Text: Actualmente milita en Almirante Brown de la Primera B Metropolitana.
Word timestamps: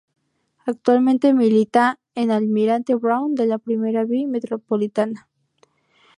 Actualmente 0.65 1.31
milita 1.35 1.99
en 2.15 2.31
Almirante 2.31 2.95
Brown 2.95 3.35
de 3.35 3.45
la 3.45 3.59
Primera 3.59 4.03
B 4.03 4.25
Metropolitana. 4.27 5.27